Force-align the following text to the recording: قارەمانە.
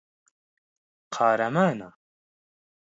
قارەمانە. 1.15 1.89